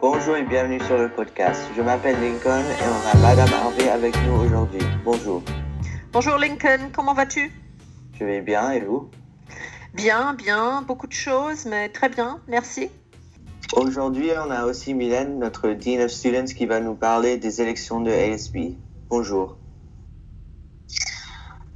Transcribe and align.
Bonjour 0.00 0.34
et 0.34 0.44
bienvenue 0.44 0.80
sur 0.86 0.96
le 0.96 1.10
podcast. 1.10 1.60
Je 1.76 1.82
m'appelle 1.82 2.18
Lincoln 2.22 2.62
et 2.62 2.84
on 2.88 3.18
a 3.18 3.20
Madame 3.20 3.52
Harvey 3.52 3.90
avec 3.90 4.16
nous 4.26 4.32
aujourd'hui. 4.32 4.80
Bonjour. 5.04 5.42
Bonjour 6.10 6.38
Lincoln, 6.38 6.88
comment 6.90 7.12
vas-tu? 7.12 7.52
Je 8.18 8.24
vais 8.24 8.40
bien 8.40 8.70
et 8.70 8.80
vous? 8.80 9.10
Bien, 9.92 10.32
bien, 10.32 10.80
beaucoup 10.80 11.06
de 11.06 11.12
choses, 11.12 11.66
mais 11.66 11.90
très 11.90 12.08
bien, 12.08 12.40
merci. 12.48 12.88
Aujourd'hui, 13.74 14.30
on 14.42 14.50
a 14.50 14.64
aussi 14.64 14.94
Mylène, 14.94 15.38
notre 15.38 15.68
Dean 15.68 16.02
of 16.02 16.10
Students, 16.10 16.54
qui 16.56 16.64
va 16.64 16.80
nous 16.80 16.94
parler 16.94 17.36
des 17.36 17.60
élections 17.60 18.00
de 18.00 18.10
ASB. 18.10 18.78
Bonjour. 19.10 19.58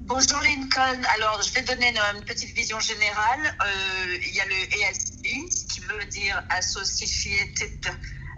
Bonjour 0.07 0.39
Lincoln. 0.43 1.01
Alors, 1.17 1.41
je 1.41 1.51
vais 1.55 1.63
donner 1.63 1.95
une, 2.15 2.25
petite 2.27 2.55
vision 2.55 2.79
générale. 2.79 3.41
Euh, 3.41 4.19
il 4.21 4.35
y 4.35 4.41
a 4.41 4.45
le 4.45 4.91
ASB, 4.91 5.49
qui 5.67 5.81
veut 5.81 6.05
dire 6.11 6.45
Associated 6.51 7.87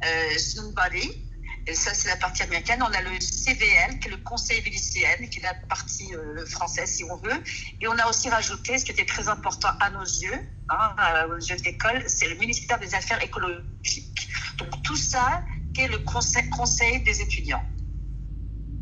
euh, 0.04 0.38
Student 0.38 0.72
Body. 0.76 1.26
Et 1.66 1.74
ça, 1.74 1.92
c'est 1.92 2.06
la 2.06 2.14
partie 2.14 2.44
américaine. 2.44 2.84
On 2.84 2.92
a 2.92 3.02
le 3.02 3.20
CVL, 3.20 3.98
qui 3.98 4.06
est 4.06 4.10
le 4.12 4.18
Conseil 4.18 4.62
lycéen, 4.62 5.26
qui 5.28 5.40
est 5.40 5.42
la 5.42 5.54
partie 5.54 6.14
euh, 6.14 6.46
française, 6.46 6.88
si 6.88 7.02
on 7.02 7.16
veut. 7.16 7.42
Et 7.80 7.88
on 7.88 7.98
a 7.98 8.08
aussi 8.08 8.30
rajouté, 8.30 8.78
ce 8.78 8.84
qui 8.84 8.92
était 8.92 9.04
très 9.04 9.26
important 9.26 9.70
à 9.80 9.90
nos 9.90 10.04
yeux, 10.04 10.38
hein, 10.68 10.94
aux 11.28 11.40
yeux 11.40 11.56
de 11.56 11.64
l'école, 11.64 12.04
c'est 12.06 12.28
le 12.28 12.36
ministère 12.36 12.78
des 12.78 12.94
Affaires 12.94 13.20
écologiques. 13.24 14.28
Donc, 14.58 14.84
tout 14.84 14.96
ça, 14.96 15.42
qui 15.74 15.80
est 15.80 15.88
le 15.88 15.98
conseil, 15.98 16.48
conseil 16.50 17.02
des 17.02 17.20
étudiants. 17.20 17.64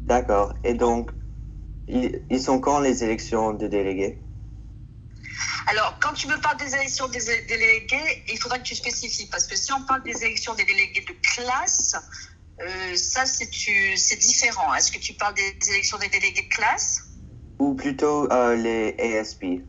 D'accord. 0.03 0.53
Et 0.65 0.75
donc, 0.75 1.11
ils, 1.89 2.41
sont 2.41 2.61
quand 2.61 2.81
les 2.81 3.05
élections 3.05 3.53
de 3.53 3.67
délégués? 3.67 4.19
Alors, 5.67 5.99
quand 6.01 6.13
tu 6.13 6.29
me 6.29 6.39
parles 6.41 6.59
des 6.59 6.75
élections 6.75 7.09
des 7.09 7.21
délégués, 7.49 8.25
il 8.29 8.39
faudra 8.39 8.59
que 8.59 8.65
tu 8.65 8.75
spécifies. 8.75 9.27
Parce 9.31 9.47
que 9.47 9.57
si 9.57 9.73
on 9.73 9.83
parle 9.85 10.03
des 10.03 10.25
élections 10.25 10.55
des 10.55 10.65
délégués 10.65 11.05
de 11.09 11.15
classe, 11.35 11.97
euh, 12.61 12.97
ça, 12.97 13.27
c'est 13.27 13.49
tu- 13.49 13.97
c'est 13.97 14.17
différent. 14.17 14.75
Est-ce 14.75 14.93
que 14.93 14.99
tu 14.99 15.15
parles 15.15 15.35
des 15.35 15.57
élections 15.71 15.99
des 15.99 16.09
délégués 16.09 16.43
de 16.43 16.49
classe? 16.49 17.01
Ou 17.59 17.75
plutôt 17.75 18.31
euh, 18.33 18.57
les 18.57 18.95
ASB 18.99 19.63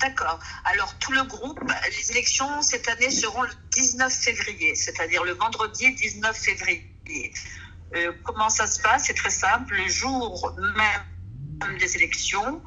D'accord. 0.00 0.38
Alors, 0.64 0.98
tout 0.98 1.12
le 1.12 1.22
groupe, 1.24 1.60
les 1.96 2.10
élections 2.10 2.62
cette 2.62 2.88
année 2.88 3.10
seront 3.10 3.42
le 3.42 3.50
19 3.72 4.12
février, 4.12 4.74
c'est-à-dire 4.74 5.22
le 5.24 5.32
vendredi 5.32 5.94
19 5.94 6.36
février. 6.36 7.32
Euh, 7.94 8.12
comment 8.24 8.48
ça 8.48 8.66
se 8.66 8.80
passe? 8.80 9.04
C'est 9.06 9.14
très 9.14 9.30
simple. 9.30 9.74
Le 9.74 9.88
jour 9.88 10.54
même 10.58 11.78
des 11.78 11.96
élections, 11.96 12.62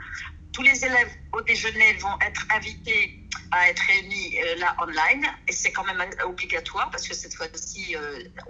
tous 0.51 0.61
les 0.61 0.85
élèves 0.85 1.11
au 1.31 1.41
déjeuner 1.41 1.93
vont 1.93 2.19
être 2.21 2.45
invités 2.55 3.19
à 3.51 3.69
être 3.69 3.79
réunis 3.79 4.39
euh, 4.39 4.55
là 4.57 4.75
online 4.79 5.25
et 5.47 5.51
c'est 5.51 5.71
quand 5.71 5.83
même 5.85 6.01
euh, 6.01 6.25
obligatoire 6.25 6.89
parce 6.91 7.07
que 7.07 7.15
cette 7.15 7.33
fois-ci, 7.33 7.95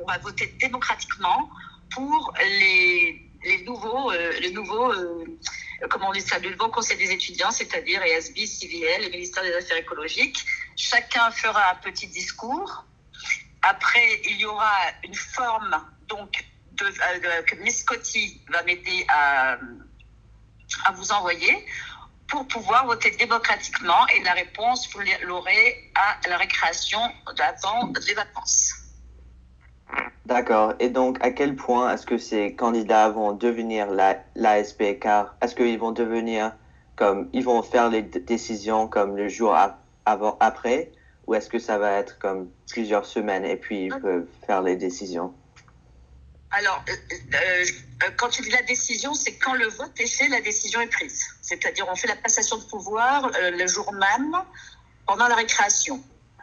on 0.01 0.05
va 0.05 0.17
voter 0.17 0.47
démocratiquement 0.59 1.49
pour 1.91 2.33
les, 2.39 3.29
les 3.43 3.63
nouveaux, 3.63 4.11
les 4.11 4.51
nouveaux 4.51 4.91
comment 5.89 6.09
on 6.09 6.13
dit 6.13 6.21
ça, 6.21 6.39
le 6.39 6.49
nouveau 6.51 6.69
conseil 6.69 6.97
des 6.97 7.11
étudiants, 7.11 7.51
c'est-à-dire 7.51 8.01
ESB, 8.01 8.45
CVL, 8.45 9.03
le 9.03 9.09
ministère 9.09 9.43
des 9.43 9.53
Affaires 9.53 9.77
écologiques. 9.77 10.45
Chacun 10.75 11.29
fera 11.31 11.71
un 11.71 11.75
petit 11.75 12.07
discours. 12.07 12.85
Après, 13.61 14.21
il 14.25 14.37
y 14.37 14.45
aura 14.45 14.71
une 15.03 15.15
forme 15.15 15.83
donc 16.07 16.43
de, 16.73 16.85
euh, 16.85 17.41
que 17.43 17.55
Miss 17.57 17.79
Scotty 17.81 18.41
va 18.51 18.63
m'aider 18.63 19.05
à, 19.09 19.57
à 20.85 20.91
vous 20.93 21.11
envoyer 21.11 21.65
pour 22.27 22.47
pouvoir 22.47 22.85
voter 22.87 23.11
démocratiquement 23.11 24.07
et 24.15 24.23
la 24.23 24.33
réponse, 24.33 24.89
vous 24.93 25.01
l'aurez 25.23 25.91
à 25.95 26.27
la 26.27 26.37
récréation 26.37 26.99
d'avant 27.37 27.91
les 28.07 28.13
vacances. 28.13 28.73
D'accord. 30.25 30.73
Et 30.79 30.89
donc, 30.89 31.17
à 31.23 31.31
quel 31.31 31.55
point 31.55 31.93
est-ce 31.93 32.05
que 32.05 32.17
ces 32.17 32.55
candidats 32.55 33.09
vont 33.09 33.33
devenir 33.33 33.91
la- 33.91 34.23
l'ASB 34.35 34.97
Car 34.99 35.35
est-ce 35.41 35.53
qu'ils 35.53 35.77
vont 35.77 35.91
devenir 35.91 36.53
comme. 36.95 37.29
Ils 37.33 37.43
vont 37.43 37.61
faire 37.61 37.89
les 37.89 38.01
décisions 38.01 38.87
comme 38.87 39.17
le 39.17 39.27
jour 39.27 39.55
avant, 40.05 40.37
après 40.39 40.91
Ou 41.27 41.35
est-ce 41.35 41.49
que 41.49 41.59
ça 41.59 41.77
va 41.77 41.91
être 41.91 42.17
comme 42.19 42.49
plusieurs 42.69 43.05
semaines 43.05 43.45
et 43.45 43.57
puis 43.57 43.85
ils 43.85 43.99
peuvent 43.99 44.27
faire 44.47 44.61
les 44.61 44.75
décisions? 44.75 45.33
Alors, 46.55 46.83
euh, 46.87 46.93
euh, 47.33 47.65
euh, 48.03 48.09
quand 48.15 48.29
tu 48.29 48.43
dis 48.43 48.51
la 48.51 48.61
décision, 48.61 49.15
c'est 49.15 49.37
quand 49.37 49.55
le 49.55 49.67
vote 49.69 49.99
est 49.99 50.07
fait, 50.07 50.27
la 50.27 50.39
décision 50.39 50.81
est 50.81 50.87
prise. 50.87 51.25
C'est-à-dire, 51.41 51.87
on 51.89 51.95
fait 51.95 52.07
la 52.07 52.15
passation 52.15 52.57
de 52.57 52.63
pouvoir 52.65 53.25
euh, 53.25 53.49
le 53.49 53.65
jour 53.65 53.91
même, 53.93 54.35
pendant 55.07 55.27
la 55.27 55.35
récréation, 55.35 55.99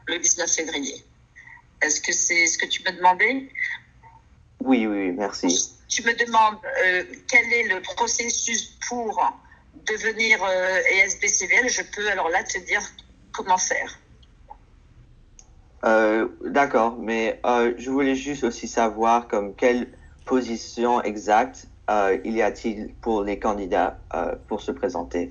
le 0.06 0.18
19 0.18 0.50
février. 0.50 1.04
Est-ce 1.80 2.00
que 2.00 2.12
c'est 2.12 2.46
ce 2.48 2.58
que 2.58 2.66
tu 2.66 2.82
me 2.82 2.90
demandais 2.90 3.48
Oui, 4.64 4.86
oui, 4.86 5.12
merci. 5.12 5.76
Tu 5.88 6.02
me 6.02 6.12
demandes 6.12 6.58
euh, 6.84 7.04
quel 7.28 7.52
est 7.52 7.68
le 7.68 7.80
processus 7.80 8.76
pour 8.88 9.32
devenir 9.86 10.44
ESBCVL. 10.44 11.68
Je 11.68 11.82
peux 11.82 12.10
alors 12.10 12.28
là 12.30 12.42
te 12.42 12.58
dire 12.58 12.82
comment 13.32 13.58
faire. 13.58 13.98
D'accord, 16.44 16.96
mais 16.98 17.40
je 17.78 17.88
voulais 17.90 18.14
juste 18.14 18.44
aussi 18.44 18.68
savoir 18.68 19.26
comme 19.26 19.54
quelle 19.54 19.88
position 20.30 21.02
exacte 21.02 21.66
euh, 21.90 22.16
il 22.24 22.34
y 22.36 22.42
a-t-il 22.42 22.94
pour 23.02 23.24
les 23.24 23.40
candidats 23.40 23.98
euh, 24.14 24.36
pour 24.46 24.62
se 24.62 24.70
présenter? 24.70 25.28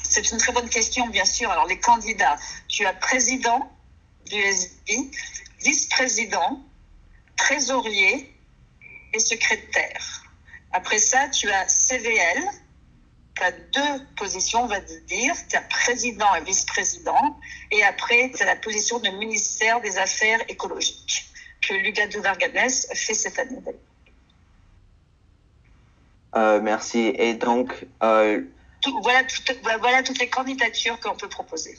C'est 0.00 0.30
une 0.30 0.38
très 0.38 0.52
bonne 0.52 0.68
question, 0.68 1.08
bien 1.08 1.24
sûr. 1.24 1.50
Alors, 1.50 1.66
les 1.66 1.80
candidats, 1.80 2.36
tu 2.68 2.86
as 2.86 2.92
président 2.92 3.60
du 4.26 4.40
SBI, 4.40 5.10
vice-président, 5.64 6.60
trésorier 7.36 8.32
et 9.12 9.18
secrétaire. 9.18 10.04
Après 10.70 10.98
ça, 10.98 11.28
tu 11.28 11.50
as 11.50 11.66
CVL. 11.68 12.40
Tu 13.34 13.42
as 13.42 13.50
deux 13.50 14.06
positions, 14.16 14.62
on 14.62 14.68
va 14.68 14.80
dire. 14.80 15.34
Tu 15.48 15.56
as 15.56 15.62
président 15.62 16.32
et 16.36 16.42
vice-président. 16.44 17.40
Et 17.72 17.82
après, 17.82 18.30
tu 18.36 18.40
as 18.44 18.46
la 18.46 18.56
position 18.56 19.00
de 19.00 19.08
ministère 19.08 19.80
des 19.80 19.98
Affaires 19.98 20.42
écologiques 20.48 21.28
que 21.60 21.74
Lugado 21.74 22.20
Varganes 22.22 22.70
fait 22.94 23.14
cette 23.14 23.38
année. 23.38 23.58
Euh, 26.36 26.60
Merci. 26.60 27.12
Et 27.18 27.34
donc, 27.34 27.86
euh, 28.02 28.42
Tout- 28.82 29.00
voilà, 29.02 29.22
toutes- 29.24 29.60
voilà 29.80 30.02
toutes 30.02 30.18
les 30.18 30.28
candidatures 30.28 30.98
qu'on 31.00 31.16
peut 31.16 31.28
proposer. 31.28 31.78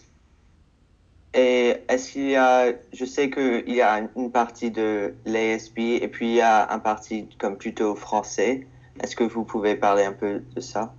et 1.35 1.78
est-ce 1.88 2.12
qu'il 2.13 2.29
y 2.29 2.35
a, 2.35 2.73
je 2.91 3.06
sais 3.06 3.29
qu'il 3.29 3.69
y 3.73 3.81
a 3.81 4.01
une 4.16 4.31
partie 4.31 4.72
de 4.72 5.13
l'ASB 5.25 5.78
et 6.01 6.07
puis 6.07 6.29
il 6.29 6.35
y 6.35 6.41
a 6.41 6.72
un 6.72 6.79
parti 6.79 7.29
comme 7.38 7.56
plutôt 7.57 7.96
français. 7.96 8.66
Est-ce 9.01 9.16
que 9.16 9.23
vous 9.23 9.44
pouvez 9.46 9.75
parler 9.75 10.03
un 10.03 10.11
peu 10.13 10.40
de 10.56 10.59
ça? 10.59 10.94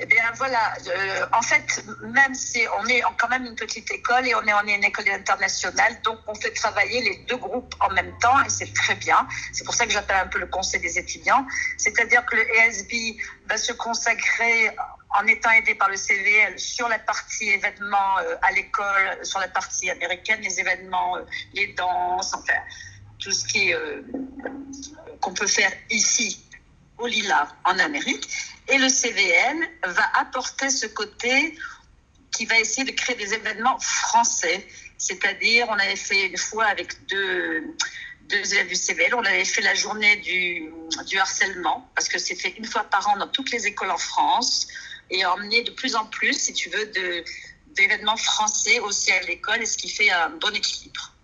Eh 0.00 0.06
bien 0.06 0.22
voilà, 0.36 0.74
euh, 0.86 1.26
en 1.32 1.42
fait, 1.42 1.84
même 2.02 2.32
si 2.34 2.60
on 2.80 2.86
est 2.86 3.02
quand 3.18 3.28
même 3.28 3.44
une 3.46 3.56
petite 3.56 3.90
école 3.90 4.28
et 4.28 4.34
on 4.34 4.42
est, 4.42 4.54
on 4.54 4.62
une 4.62 4.84
école 4.84 5.08
internationale, 5.08 6.00
donc 6.04 6.18
on 6.28 6.34
fait 6.36 6.52
travailler 6.52 7.02
les 7.02 7.16
deux 7.28 7.36
groupes 7.36 7.74
en 7.80 7.90
même 7.90 8.16
temps 8.18 8.40
et 8.44 8.48
c'est 8.48 8.72
très 8.72 8.94
bien. 8.94 9.26
C'est 9.52 9.64
pour 9.64 9.74
ça 9.74 9.86
que 9.86 9.92
j'appelle 9.92 10.16
un 10.16 10.28
peu 10.28 10.38
le 10.38 10.46
conseil 10.46 10.80
des 10.80 10.98
étudiants. 10.98 11.44
C'est-à-dire 11.78 12.24
que 12.26 12.36
le 12.36 12.48
ESB 12.56 13.20
va 13.46 13.56
se 13.56 13.72
consacrer 13.72 14.70
en 15.18 15.26
étant 15.26 15.50
aidé 15.50 15.74
par 15.74 15.88
le 15.88 15.96
CVL 15.96 16.58
sur 16.58 16.88
la 16.88 17.00
partie 17.00 17.48
événements 17.48 18.18
euh, 18.18 18.36
à 18.42 18.52
l'école, 18.52 19.18
sur 19.24 19.40
la 19.40 19.48
partie 19.48 19.90
américaine, 19.90 20.40
les 20.42 20.60
événements, 20.60 21.16
euh, 21.16 21.22
les 21.54 21.72
danses, 21.72 22.34
enfin, 22.34 22.60
tout 23.18 23.32
ce 23.32 23.44
qui 23.46 23.72
euh, 23.72 24.02
qu'on 25.20 25.34
peut 25.34 25.46
faire 25.46 25.72
ici 25.90 26.47
au 26.98 27.06
Lila 27.06 27.48
en 27.64 27.78
Amérique. 27.78 28.28
Et 28.68 28.78
le 28.78 28.88
CVL 28.88 29.56
va 29.86 30.04
apporter 30.20 30.70
ce 30.70 30.86
côté 30.86 31.56
qui 32.32 32.44
va 32.46 32.58
essayer 32.58 32.84
de 32.84 32.94
créer 32.94 33.16
des 33.16 33.34
événements 33.34 33.78
français. 33.78 34.66
C'est-à-dire, 34.98 35.66
on 35.68 35.78
avait 35.78 35.96
fait 35.96 36.26
une 36.26 36.36
fois 36.36 36.66
avec 36.66 37.06
deux, 37.06 37.74
deux 38.28 38.54
élèves 38.54 38.68
du 38.68 38.74
CVL, 38.74 39.14
on 39.14 39.24
avait 39.24 39.44
fait 39.44 39.62
la 39.62 39.74
journée 39.74 40.16
du, 40.16 40.70
du 41.06 41.18
harcèlement, 41.18 41.88
parce 41.94 42.08
que 42.08 42.18
c'est 42.18 42.34
fait 42.34 42.54
une 42.58 42.66
fois 42.66 42.84
par 42.84 43.08
an 43.08 43.16
dans 43.16 43.28
toutes 43.28 43.50
les 43.50 43.66
écoles 43.66 43.90
en 43.90 43.98
France, 43.98 44.68
et 45.10 45.24
emmener 45.24 45.62
de 45.62 45.70
plus 45.70 45.96
en 45.96 46.04
plus, 46.04 46.34
si 46.34 46.52
tu 46.52 46.68
veux, 46.68 46.92
d'événements 47.74 48.16
français 48.16 48.80
aussi 48.80 49.10
à 49.12 49.22
l'école, 49.22 49.62
et 49.62 49.66
ce 49.66 49.78
qui 49.78 49.88
fait 49.88 50.10
un 50.10 50.30
bon 50.30 50.54
équilibre. 50.54 51.14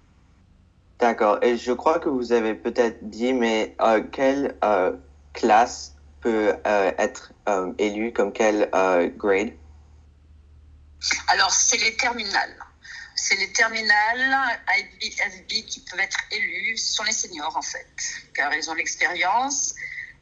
D'accord. 0.99 1.39
Et 1.43 1.59
je 1.59 1.73
crois 1.73 1.99
que 1.99 2.09
vous 2.09 2.33
avez 2.33 2.55
peut-être 2.55 3.09
dit, 3.09 3.33
mais 3.33 3.75
euh, 3.81 4.03
quelle 4.11 4.57
euh, 4.65 4.93
classe 5.35 5.95
peut 6.21 6.57
euh, 6.67 6.93
être 6.97 7.33
euh, 7.49 7.73
élue 7.79 8.13
comme 8.13 8.33
quel 8.33 8.71
euh, 8.75 9.09
grade? 9.09 9.53
Alors, 11.29 11.51
c'est 11.53 11.77
les 11.77 11.95
terminales. 11.97 12.57
C'est 13.15 13.37
les 13.37 13.53
terminales 13.53 14.35
IB, 14.79 15.13
FB 15.13 15.49
qui 15.67 15.81
peuvent 15.81 16.01
être 16.01 16.19
élus. 16.31 16.79
Ce 16.79 16.95
sont 16.95 17.05
les 17.05 17.13
seniors, 17.13 17.55
en 17.57 17.63
fait, 17.63 17.87
car 18.35 18.53
ils 18.55 18.71
ont 18.71 18.75
l'expérience. 18.75 19.75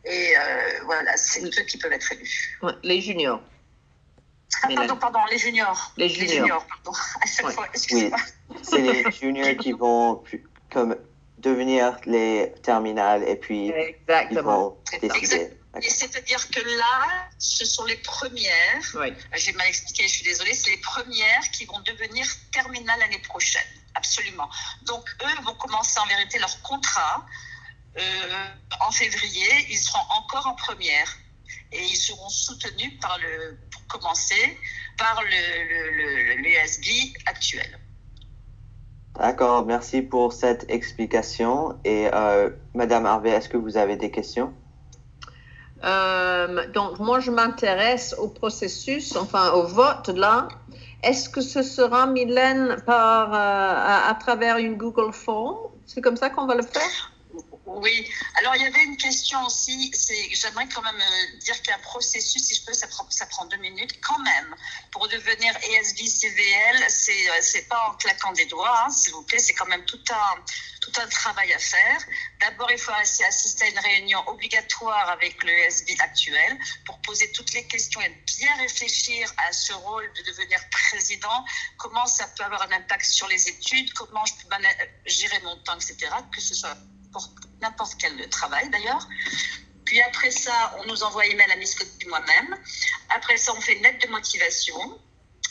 Et 0.04 0.36
euh, 0.36 0.80
voilà, 0.84 1.16
c'est 1.16 1.44
eux 1.44 1.64
qui 1.66 1.78
peuvent 1.78 1.92
être 1.92 2.10
élus. 2.12 2.58
Ouais, 2.62 2.72
les 2.82 3.00
juniors. 3.00 3.40
Ah, 4.64 4.68
pardon, 4.74 4.96
pardon, 4.96 5.20
les 5.30 5.38
juniors. 5.38 5.92
Les 5.96 6.08
juniors. 6.08 6.66
pardon. 6.66 6.92
À 7.22 7.26
chaque 7.26 7.46
Ouais. 7.46 7.52
fois, 7.52 7.64
Oui, 7.64 7.70
excusez-moi. 7.74 8.18
c'est 8.62 8.80
les 8.80 9.10
juniors 9.12 9.56
qui 9.56 9.72
vont 9.72 10.22
comme 10.70 10.96
devenir 11.42 11.96
les 12.06 12.52
terminales 12.62 13.22
et 13.28 13.36
puis 13.36 13.66
ils 13.66 13.72
Exactement. 13.72 14.42
vont 14.42 14.78
décider. 15.00 15.50
Et 15.82 15.88
c'est-à-dire 15.88 16.50
que 16.50 16.60
là, 16.60 17.28
ce 17.38 17.64
sont 17.64 17.84
les 17.86 17.96
premières, 17.96 18.82
Oui. 18.94 19.08
j'ai 19.36 19.52
mal 19.52 19.66
expliqué, 19.68 20.02
je 20.06 20.12
suis 20.12 20.24
désolée, 20.24 20.52
c'est 20.52 20.70
les 20.70 20.76
premières 20.78 21.50
qui 21.50 21.64
vont 21.64 21.80
devenir 21.80 22.26
terminales 22.52 22.98
l'année 23.00 23.20
prochaine. 23.20 23.66
Absolument. 23.94 24.48
Donc, 24.82 25.08
eux 25.22 25.42
vont 25.44 25.54
commencer 25.54 25.98
en 25.98 26.06
vérité 26.06 26.38
leur 26.38 26.60
contrat 26.62 27.26
euh, 27.98 28.46
en 28.80 28.90
février. 28.90 29.48
Ils 29.70 29.78
seront 29.78 30.04
encore 30.10 30.46
en 30.46 30.54
première. 30.54 31.16
Et 31.72 31.82
ils 31.82 31.96
seront 31.96 32.28
soutenus 32.28 32.92
par 33.00 33.18
le, 33.18 33.58
pour 33.70 33.86
commencer, 33.86 34.58
par 34.98 35.22
le, 35.22 35.28
le, 35.30 35.90
le, 35.96 36.24
le 36.36 36.42
l'ESB 36.42 36.86
actuel. 37.26 37.78
D'accord, 39.18 39.66
merci 39.66 40.02
pour 40.02 40.32
cette 40.32 40.64
explication. 40.70 41.76
Et 41.84 42.08
euh, 42.12 42.50
Madame 42.74 43.06
Harvey, 43.06 43.30
est-ce 43.30 43.48
que 43.48 43.58
vous 43.58 43.76
avez 43.76 43.96
des 43.96 44.10
questions? 44.10 44.52
Euh, 45.84 46.66
donc, 46.72 46.98
moi, 46.98 47.20
je 47.20 47.30
m'intéresse 47.30 48.14
au 48.18 48.28
processus, 48.28 49.16
enfin 49.16 49.52
au 49.52 49.64
vote 49.64 50.08
là. 50.08 50.48
Est-ce 51.02 51.28
que 51.28 51.40
ce 51.40 51.62
sera, 51.62 52.06
Mylène, 52.06 52.76
par, 52.86 53.34
euh, 53.34 53.36
à, 53.36 54.08
à 54.08 54.14
travers 54.14 54.58
une 54.58 54.76
Google 54.76 55.12
Form? 55.12 55.56
C'est 55.84 56.00
comme 56.00 56.16
ça 56.16 56.30
qu'on 56.30 56.46
va 56.46 56.54
le 56.54 56.62
faire? 56.62 57.11
Oui, 57.74 58.12
alors 58.36 58.54
il 58.56 58.62
y 58.62 58.66
avait 58.66 58.82
une 58.84 58.96
question 58.98 59.42
aussi, 59.46 59.90
j'aimerais 60.32 60.68
quand 60.68 60.82
même 60.82 61.00
euh, 61.00 61.38
dire 61.38 61.56
qu'il 61.62 61.68
y 61.68 61.70
a 61.72 61.76
un 61.76 61.78
processus, 61.80 62.42
si 62.42 62.54
je 62.54 62.64
peux, 62.66 62.72
ça 62.74 62.86
prend, 62.86 63.08
ça 63.10 63.24
prend 63.26 63.46
deux 63.46 63.56
minutes 63.56 63.98
quand 64.02 64.18
même. 64.18 64.54
Pour 64.90 65.08
devenir 65.08 65.56
ESB 65.56 66.06
CVL, 66.06 66.84
c'est 66.90 67.30
euh, 67.30 67.38
c'est 67.40 67.68
pas 67.68 67.88
en 67.88 67.94
claquant 67.94 68.32
des 68.32 68.44
doigts, 68.46 68.84
hein, 68.84 68.90
s'il 68.90 69.12
vous 69.14 69.22
plaît, 69.22 69.38
c'est 69.38 69.54
quand 69.54 69.66
même 69.66 69.84
tout 69.86 70.02
un, 70.10 70.44
tout 70.82 70.92
un 71.00 71.06
travail 71.08 71.52
à 71.54 71.58
faire. 71.58 72.00
D'abord, 72.40 72.70
il 72.70 72.78
faut 72.78 72.92
assi- 72.92 73.24
assister 73.24 73.64
à 73.64 73.68
une 73.68 73.78
réunion 73.78 74.28
obligatoire 74.28 75.08
avec 75.08 75.42
le 75.42 75.50
ESB 75.50 75.98
actuel 76.00 76.58
pour 76.84 77.00
poser 77.00 77.32
toutes 77.32 77.54
les 77.54 77.66
questions 77.66 78.02
et 78.02 78.10
bien 78.26 78.54
réfléchir 78.58 79.32
à 79.48 79.52
ce 79.52 79.72
rôle 79.72 80.12
de 80.12 80.22
devenir 80.30 80.60
président, 80.70 81.44
comment 81.78 82.06
ça 82.06 82.26
peut 82.36 82.44
avoir 82.44 82.62
un 82.62 82.72
impact 82.72 83.06
sur 83.06 83.28
les 83.28 83.48
études, 83.48 83.92
comment 83.94 84.24
je 84.26 84.34
peux 84.34 84.48
gérer 85.06 85.40
mon 85.40 85.56
temps, 85.62 85.76
etc., 85.76 85.96
que 86.34 86.40
ce 86.40 86.54
soit 86.54 86.76
n'importe 87.60 87.94
quel 87.98 88.28
travail 88.28 88.68
d'ailleurs. 88.70 89.06
Puis 89.84 90.00
après 90.00 90.30
ça, 90.30 90.76
on 90.78 90.86
nous 90.86 91.02
envoie 91.02 91.26
email 91.26 91.50
à 91.50 91.56
Miss 91.56 91.76
et 91.80 92.06
moi-même. 92.06 92.56
Après 93.10 93.36
ça, 93.36 93.52
on 93.56 93.60
fait 93.60 93.74
une 93.74 93.82
lettre 93.82 94.06
de 94.06 94.10
motivation. 94.10 94.76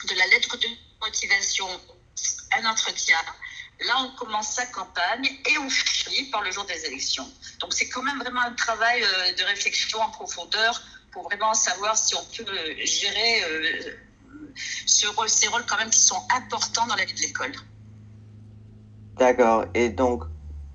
De 0.08 0.16
la 0.16 0.28
lettre 0.28 0.58
de 0.58 0.68
motivation, 1.02 1.68
un 2.58 2.66
entretien. 2.66 3.18
Là, 3.86 3.94
on 4.00 4.16
commence 4.16 4.54
sa 4.54 4.66
campagne 4.68 5.26
et 5.26 5.58
on 5.58 5.70
finit 5.70 6.30
par 6.30 6.42
le 6.42 6.52
jour 6.52 6.66
des 6.66 6.86
élections. 6.86 7.28
Donc, 7.60 7.74
c'est 7.74 7.90
quand 7.90 8.04
même 8.04 8.20
vraiment 8.20 8.42
un 8.42 8.54
travail 8.54 9.04
euh, 9.04 9.34
de 9.34 9.44
réflexion 9.44 10.00
en 10.00 10.10
profondeur 10.10 10.82
pour 11.12 11.24
vraiment 11.24 11.54
savoir 11.54 11.98
si 11.98 12.16
on 12.16 12.24
peut 12.26 12.46
euh, 12.48 12.76
gérer 12.86 13.44
euh, 13.44 13.98
ces 14.88 15.48
rôles 15.48 15.66
quand 15.68 15.78
même 15.78 15.90
qui 15.90 16.00
sont 16.00 16.22
importants 16.36 16.86
dans 16.88 16.96
la 16.96 17.06
vie 17.06 17.14
de 17.14 17.22
l'école. 17.22 17.54
D'accord. 19.18 19.66
Et 19.74 19.90
donc, 19.90 20.24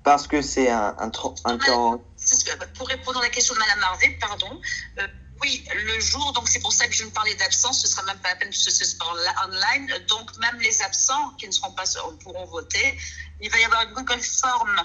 parce 0.07 0.25
que 0.25 0.41
c'est 0.41 0.69
un, 0.69 0.95
un, 0.99 1.09
tro- 1.09 1.35
un 1.43 1.57
temps... 1.57 1.97
Que- 1.97 2.65
pour 2.77 2.87
répondre 2.87 3.19
à 3.19 3.23
la 3.23 3.29
question 3.29 3.53
de 3.55 3.59
Madame 3.59 3.83
Harvey, 3.83 4.17
pardon. 4.21 4.61
euh, 4.99 5.07
oui, 5.41 5.67
le 5.75 5.99
jour, 5.99 6.31
donc 6.31 6.47
c'est 6.47 6.61
pour 6.61 6.71
ça 6.71 6.87
que 6.87 6.93
je 6.93 7.03
me 7.03 7.09
parlais 7.09 7.35
d'absence, 7.35 7.81
ce 7.81 7.87
sera 7.89 8.03
même 8.03 8.17
pas 8.19 8.29
la 8.29 8.37
peine 8.37 8.49
que 8.49 8.55
ce 8.55 8.71
en- 9.01 9.45
online. 9.49 10.05
Donc 10.07 10.35
même 10.37 10.57
les 10.61 10.81
absents 10.81 11.31
qui 11.37 11.45
ne 11.45 11.51
seront 11.51 11.73
pas 11.73 11.85
pourront 12.23 12.45
voter. 12.45 12.97
Il 13.41 13.51
va 13.51 13.59
y 13.59 13.65
avoir 13.65 13.81
une 13.83 13.93
Google 13.95 14.21
Form 14.21 14.81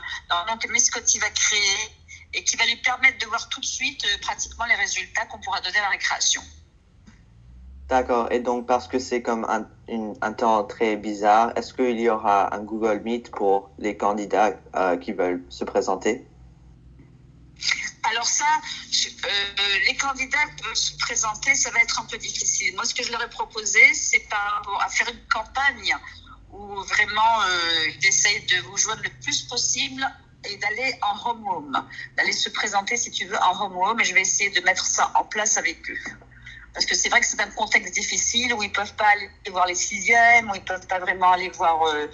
que 0.58 0.66
Miss 0.72 0.86
Scotty 0.86 1.20
va 1.20 1.30
créer 1.30 1.78
et 2.34 2.42
qui 2.42 2.56
va 2.56 2.66
lui 2.66 2.76
permettre 2.82 3.18
de 3.18 3.26
voir 3.26 3.48
tout 3.48 3.60
de 3.60 3.64
suite 3.64 4.04
euh, 4.04 4.18
pratiquement 4.22 4.64
les 4.64 4.74
résultats 4.74 5.24
qu'on 5.26 5.38
pourra 5.38 5.60
donner 5.60 5.78
à 5.78 5.82
la 5.82 5.90
récréation. 5.90 6.42
D'accord. 7.92 8.32
Et 8.32 8.38
donc, 8.38 8.66
parce 8.66 8.88
que 8.88 8.98
c'est 8.98 9.20
comme 9.20 9.44
un, 9.50 9.68
un 10.22 10.32
temps 10.32 10.64
très 10.64 10.96
bizarre, 10.96 11.52
est-ce 11.56 11.74
qu'il 11.74 12.00
y 12.00 12.08
aura 12.08 12.54
un 12.54 12.60
Google 12.60 13.02
Meet 13.04 13.30
pour 13.30 13.68
les 13.78 13.98
candidats 13.98 14.54
euh, 14.74 14.96
qui 14.96 15.12
veulent 15.12 15.44
se 15.50 15.64
présenter? 15.64 16.26
Alors 18.10 18.24
ça, 18.24 18.46
euh, 18.56 19.28
les 19.86 19.94
candidats 19.96 20.38
peuvent 20.62 20.74
se 20.74 20.96
présenter, 20.96 21.54
ça 21.54 21.70
va 21.70 21.80
être 21.80 22.00
un 22.00 22.06
peu 22.06 22.16
difficile. 22.16 22.74
Moi, 22.76 22.86
ce 22.86 22.94
que 22.94 23.02
je 23.02 23.12
leur 23.12 23.22
ai 23.22 23.28
proposé, 23.28 23.92
c'est 23.92 24.26
par 24.30 24.54
rapport 24.54 24.82
à 24.82 24.88
faire 24.88 25.08
une 25.10 25.26
campagne 25.30 25.94
où 26.50 26.80
vraiment 26.84 27.42
euh, 27.42 27.90
ils 27.94 28.06
essayent 28.06 28.46
de 28.46 28.56
vous 28.68 28.78
joindre 28.78 29.02
le 29.02 29.10
plus 29.22 29.42
possible 29.42 30.02
et 30.50 30.56
d'aller 30.56 30.94
en 31.02 31.28
home 31.28 31.46
home, 31.46 31.88
d'aller 32.16 32.32
se 32.32 32.48
présenter 32.48 32.96
si 32.96 33.10
tu 33.10 33.26
veux 33.26 33.36
en 33.42 33.54
home 33.62 33.76
home 33.76 34.00
et 34.00 34.04
je 34.04 34.14
vais 34.14 34.22
essayer 34.22 34.48
de 34.48 34.62
mettre 34.62 34.86
ça 34.86 35.12
en 35.14 35.24
place 35.24 35.58
avec 35.58 35.90
eux. 35.90 35.98
Parce 36.74 36.86
que 36.86 36.94
c'est 36.94 37.10
vrai 37.10 37.20
que 37.20 37.26
c'est 37.26 37.40
un 37.40 37.50
contexte 37.50 37.92
difficile 37.92 38.54
où 38.54 38.62
ils 38.62 38.72
peuvent 38.72 38.94
pas 38.94 39.08
aller 39.08 39.28
voir 39.50 39.66
les 39.66 39.74
sixièmes, 39.74 40.50
où 40.50 40.54
ils 40.54 40.64
peuvent 40.64 40.86
pas 40.86 40.98
vraiment 41.00 41.32
aller 41.32 41.50
voir 41.50 41.82
euh, 41.86 42.06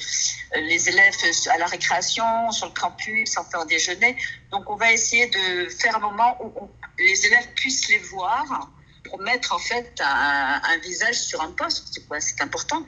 les 0.56 0.88
élèves 0.88 1.14
à 1.54 1.58
la 1.58 1.66
récréation, 1.66 2.50
sur 2.50 2.66
le 2.66 2.72
campus, 2.72 3.36
en 3.36 3.44
faire 3.44 3.64
déjeuner. 3.66 4.16
Donc 4.50 4.68
on 4.68 4.74
va 4.74 4.92
essayer 4.92 5.28
de 5.28 5.68
faire 5.68 5.94
un 5.94 6.00
moment 6.00 6.36
où 6.42 6.52
on- 6.60 6.70
les 6.98 7.26
élèves 7.26 7.48
puissent 7.54 7.88
les 7.88 7.98
voir 7.98 8.68
pour 9.04 9.20
mettre 9.20 9.54
en 9.54 9.58
fait 9.60 10.00
un, 10.00 10.60
un 10.64 10.78
visage 10.78 11.20
sur 11.20 11.40
un 11.40 11.52
poste. 11.52 11.86
C'est 11.92 12.08
quoi? 12.08 12.20
C'est 12.20 12.40
important. 12.42 12.82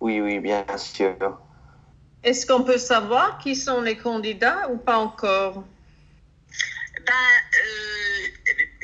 Oui, 0.00 0.20
oui, 0.20 0.40
bien 0.40 0.64
sûr. 0.76 1.16
Est-ce 2.22 2.44
qu'on 2.46 2.64
peut 2.64 2.78
savoir 2.78 3.38
qui 3.38 3.56
sont 3.56 3.80
les 3.80 3.96
candidats 3.96 4.68
ou 4.70 4.76
pas 4.76 4.98
encore? 4.98 5.64
Ben, 7.06 7.12
euh, 7.12 8.11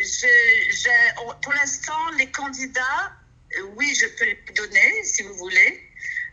je- 0.08 0.76
je- 0.76 1.22
on- 1.22 1.34
pour 1.42 1.52
l'instant, 1.52 2.08
les 2.16 2.30
candidats, 2.30 3.12
euh, 3.58 3.62
oui, 3.76 3.94
je 3.94 4.06
peux 4.18 4.24
les 4.24 4.38
donner 4.54 5.04
si 5.04 5.22
vous 5.22 5.34
voulez. 5.34 5.84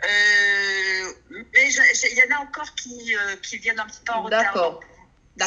Euh, 0.03 1.13
mais 1.53 1.71
il 1.73 2.17
y 2.17 2.23
en 2.33 2.37
a 2.37 2.39
encore 2.43 2.73
qui, 2.75 3.15
euh, 3.15 3.35
qui 3.41 3.57
viennent 3.57 3.79
un 3.79 3.85
petit 3.87 4.01
peu 4.05 4.13
en 4.13 4.23
retard. 4.23 4.53
D'accord. 4.53 4.83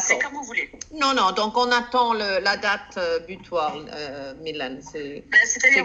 C'est 0.04 0.18
comme 0.18 0.34
vous 0.34 0.42
voulez. 0.44 0.70
Non, 0.92 1.14
non, 1.14 1.30
donc 1.32 1.56
on 1.56 1.70
attend 1.72 2.12
le- 2.12 2.40
la 2.40 2.58
date 2.58 2.98
butoir, 3.26 3.74
euh, 3.90 4.34
Mylène. 4.34 4.82
c'est- 4.82 5.24
Ben, 5.28 5.40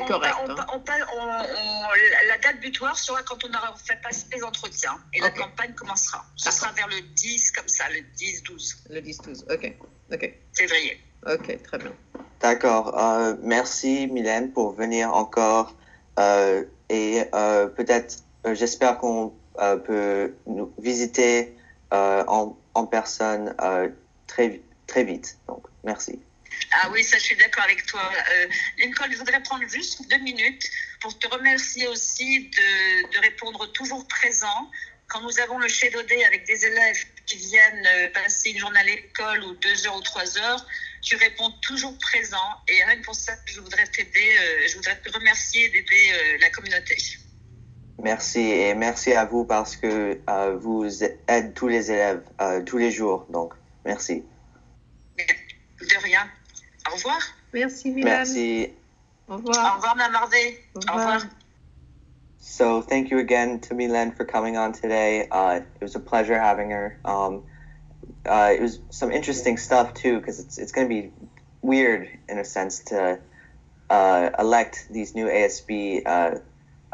correct, 0.06 0.36
on- 0.46 0.50
hein. 0.52 0.66
on- 0.74 2.28
la 2.28 2.38
date 2.40 2.60
butoir 2.60 2.98
sera 2.98 3.24
quand 3.24 3.42
on 3.46 3.50
aura 3.50 3.74
fait 3.86 4.02
passer 4.02 4.26
les 4.34 4.44
entretiens 4.44 5.02
et 5.14 5.22
la 5.22 5.30
campagne 5.30 5.74
commencera. 5.74 6.26
Ce 6.36 6.52
sera 6.52 6.74
vers 6.74 6.88
le 6.90 7.00
10, 7.00 7.52
comme 7.54 7.70
ça, 7.70 7.90
le 7.92 8.02
10-12 8.02 8.76
Le 8.90 9.00
10-12. 9.02 9.46
OK. 9.50 9.72
OK. 10.12 10.34
février. 10.54 11.02
OK, 11.26 11.64
très 11.64 11.78
bien. 11.78 11.94
D'accord. 12.44 13.00
Euh, 13.00 13.36
merci, 13.42 14.08
Mylène, 14.08 14.52
pour 14.52 14.74
venir 14.74 15.14
encore. 15.14 15.74
Euh, 16.20 16.66
et 16.90 17.24
euh, 17.34 17.68
peut-être, 17.68 18.18
j'espère 18.52 18.98
qu'on 18.98 19.34
peut 19.86 20.34
nous 20.46 20.74
visiter 20.78 21.56
en, 21.92 22.58
en 22.74 22.86
personne 22.86 23.56
très, 24.28 24.60
très 24.88 25.04
vite. 25.06 25.38
Donc, 25.48 25.64
merci. 25.86 26.20
Ah 26.82 26.90
oui, 26.92 27.04
ça, 27.04 27.18
je 27.18 27.24
suis 27.24 27.38
d'accord 27.38 27.64
avec 27.64 27.86
toi. 27.86 28.02
Lincoln, 28.78 29.06
je 29.12 29.18
voudrais 29.18 29.42
prendre 29.44 29.66
juste 29.70 30.02
deux 30.10 30.18
minutes 30.18 30.70
pour 31.00 31.18
te 31.18 31.28
remercier 31.30 31.88
aussi 31.88 32.50
de, 32.50 33.14
de 33.14 33.20
répondre 33.22 33.72
toujours 33.72 34.06
présent. 34.08 34.70
Quand 35.08 35.22
nous 35.22 35.40
avons 35.40 35.60
le 35.60 35.68
Shadow 35.68 36.02
Day 36.02 36.26
avec 36.26 36.46
des 36.46 36.66
élèves 36.66 37.06
qui 37.26 37.38
viennent 37.38 37.88
passer 38.14 38.50
une 38.50 38.58
journée 38.58 38.80
à 38.80 38.84
l'école 38.84 39.44
ou 39.44 39.54
deux 39.54 39.88
heures 39.88 39.96
ou 39.96 40.02
trois 40.02 40.38
heures, 40.40 40.66
tu 41.04 41.16
réponds 41.18 41.52
toujours 41.62 41.98
présent. 42.00 42.38
Et 42.68 42.84
rien 42.84 42.98
que 42.98 43.06
pour 43.06 43.16
ça, 43.16 43.34
je 43.46 43.60
voudrais 43.60 43.86
t'aider, 43.88 44.36
euh, 44.40 44.68
je 44.68 44.76
voudrais 44.76 45.00
te 45.00 45.12
remercier 45.12 45.70
d'aider 45.70 46.12
euh, 46.14 46.38
la 46.42 46.50
communauté. 46.50 46.96
Merci 48.02 48.40
et 48.40 48.74
merci 48.74 49.14
à 49.14 49.26
vous 49.26 49.46
parce 49.46 49.76
que 49.76 50.20
euh, 50.30 50.56
vous 50.58 51.04
aidez 51.04 51.54
tous 51.54 51.68
les 51.68 51.92
élèves 51.92 52.24
euh, 52.42 52.64
tous 52.64 52.78
les 52.78 52.92
jours. 52.92 53.26
Donc, 53.30 53.54
merci. 53.86 54.24
De 55.18 56.04
rien. 56.04 56.28
Au 56.90 56.96
revoir. 56.96 57.20
Merci, 57.54 57.92
Mylène. 57.92 58.14
Merci. 58.14 58.70
Au 59.28 59.34
Au 59.34 59.38
revoir. 59.38 59.76
revoir, 59.76 59.96
Mme 59.96 60.16
Harvey. 60.16 60.60
Au 60.76 60.80
Au 60.80 60.94
revoir. 60.96 61.14
revoir. 61.16 61.32
So 62.40 62.82
thank 62.82 63.10
you 63.10 63.20
again 63.20 63.60
to 63.62 63.74
Milen 63.74 64.12
for 64.16 64.26
coming 64.26 64.58
on 64.58 64.74
today. 64.74 65.28
Uh, 65.32 65.62
it 65.62 65.82
was 65.82 65.96
a 65.96 66.00
pleasure 66.00 66.38
having 66.38 66.72
her. 66.72 67.00
Um, 67.06 67.44
uh, 68.26 68.52
it 68.54 68.62
was 68.62 68.80
some 68.90 69.12
interesting 69.12 69.58
stuff 69.58 69.94
too, 69.94 70.20
because 70.20 70.40
it's 70.40 70.58
it's 70.58 70.72
going 70.72 70.88
to 70.88 70.94
be 70.94 71.12
weird 71.62 72.10
in 72.30 72.38
a 72.38 72.46
sense 72.46 72.80
to 72.86 73.20
uh, 73.90 74.30
elect 74.40 74.88
these 74.90 75.16
new 75.16 75.28
ASB 75.28 76.06
uh, 76.06 76.36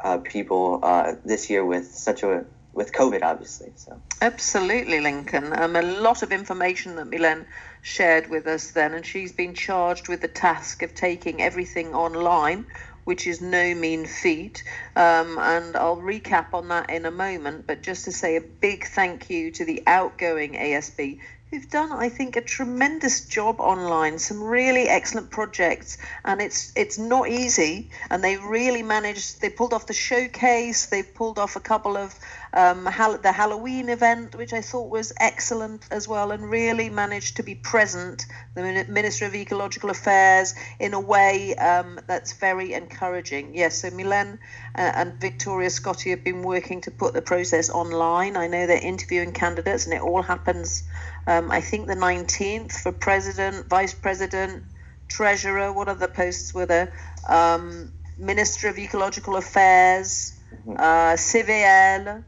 uh, 0.04 0.18
people 0.20 0.80
uh, 0.82 1.16
this 1.26 1.50
year 1.50 1.66
with 1.66 1.94
such 1.94 2.24
a 2.24 2.46
with 2.74 2.94
COVID, 2.94 3.24
obviously. 3.24 3.72
So 3.76 4.00
Absolutely, 4.22 5.02
Lincoln. 5.02 5.54
Um, 5.54 5.76
a 5.76 5.82
lot 5.82 6.24
of 6.24 6.32
information 6.32 6.96
that 6.96 7.10
Milen 7.10 7.46
shared 7.82 8.30
with 8.30 8.48
us 8.48 8.72
then, 8.72 8.94
and 8.94 9.06
she's 9.06 9.32
been 9.32 9.54
charged 9.54 10.08
with 10.08 10.22
the 10.22 10.28
task 10.28 10.82
of 10.84 10.94
taking 10.94 11.42
everything 11.42 11.94
online, 11.94 12.66
which 13.10 13.26
is 13.26 13.42
no 13.42 13.74
mean 13.74 14.06
feat. 14.06 14.64
Um, 14.96 15.40
and 15.40 15.76
I'll 15.76 15.98
recap 15.98 16.54
on 16.54 16.68
that 16.68 16.92
in 16.92 17.08
a 17.08 17.12
moment. 17.12 17.66
But 17.66 17.82
just 17.82 18.06
to 18.06 18.12
say 18.12 18.36
a 18.36 18.42
big 18.42 18.86
thank 18.86 19.32
you 19.32 19.50
to 19.50 19.66
the 19.66 19.82
outgoing 19.88 20.54
ASB 20.54 21.20
who've 21.50 21.68
done, 21.72 21.92
I 21.92 22.10
think, 22.10 22.36
a 22.36 22.42
tremendous 22.42 23.26
job 23.26 23.60
online. 23.60 24.20
Some 24.20 24.44
really 24.44 24.88
excellent 24.88 25.32
projects, 25.32 25.98
and 26.24 26.40
it's 26.40 26.72
it's 26.76 27.00
not 27.00 27.28
easy. 27.30 27.90
And 28.12 28.24
they 28.24 28.38
really 28.38 28.84
managed. 28.84 29.42
They 29.42 29.50
pulled 29.50 29.74
off 29.74 29.88
the 29.88 29.94
showcase. 29.94 30.86
They 30.86 31.02
pulled 31.02 31.40
off 31.40 31.56
a 31.56 31.60
couple 31.60 31.98
of 31.98 32.14
um, 32.54 32.84
the 32.84 33.32
Halloween 33.32 33.90
event, 33.90 34.36
which 34.36 34.54
I 34.54 34.62
thought 34.62 34.90
was 34.90 35.14
excellent 35.20 35.86
as 35.92 36.08
well, 36.08 36.32
and 36.32 36.50
really 36.50 36.90
managed 36.90 37.38
to 37.38 37.44
be 37.44 37.56
present. 37.56 38.26
The 38.56 38.86
Minister 38.90 39.26
of 39.26 39.36
Ecological 39.36 39.90
Affairs 39.90 40.56
in 40.80 40.94
a 40.94 41.00
way 41.00 41.56
um, 41.56 42.00
that's 42.08 42.34
very 42.34 42.74
encouraging. 42.74 43.56
Yes, 43.56 43.82
so 43.82 43.90
Milen 43.92 44.40
uh, 44.76 44.92
and 44.96 45.14
Victoria 45.22 45.70
Scotty 45.70 46.10
have 46.10 46.24
been 46.24 46.44
working 46.44 46.82
to 46.82 46.92
put 46.92 47.14
the 47.14 47.22
process 47.22 47.70
online. 47.70 48.36
I 48.36 48.48
know 48.48 48.68
they're 48.68 48.82
interviewing 48.82 49.34
candidates, 49.34 49.86
and 49.86 49.94
it 49.94 50.02
all 50.02 50.22
happens 50.22 50.84
um, 51.30 51.52
I 51.52 51.62
think 51.62 51.86
the 51.86 51.96
19th 51.96 52.72
for 52.72 52.92
president, 52.92 53.68
vice 53.68 53.94
president, 53.94 54.64
treasurer. 55.08 55.72
What 55.72 55.88
other 55.88 56.08
posts 56.08 56.56
were 56.56 56.66
there? 56.66 56.92
Um, 57.28 57.92
Minister 58.18 58.68
of 58.68 58.80
Ecological 58.80 59.36
Affairs, 59.36 60.36
mm-hmm. 60.52 60.72
uh, 60.72 61.14
CVL. 61.14 62.24